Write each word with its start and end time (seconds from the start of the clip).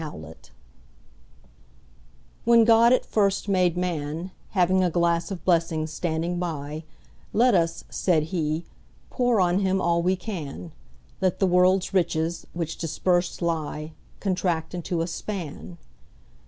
The 0.03 0.09
Pulley 0.09 0.33
WHEN 2.43 2.63
God 2.63 2.91
at 2.91 3.05
first 3.05 3.47
made 3.47 3.77
Man, 3.77 4.31
Having 4.49 4.83
a 4.83 4.89
glass 4.89 5.29
of 5.29 5.45
blessings 5.45 5.93
standing 5.93 6.39
by—Let 6.39 7.53
us 7.53 7.83
(said 7.91 8.23
He) 8.33 8.65
pour 9.11 9.39
on 9.39 9.59
him 9.59 9.79
all 9.79 10.01
we 10.01 10.15
can; 10.15 10.71
Let 11.21 11.37
the 11.37 11.45
world's 11.45 11.93
riches, 11.93 12.47
which 12.53 12.79
dispersèd 12.79 13.43
lie, 13.43 13.91
Contract 14.19 14.73
into 14.73 15.01
a 15.01 15.05
span. 15.07 15.77